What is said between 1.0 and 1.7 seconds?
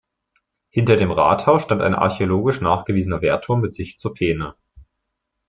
Rathaus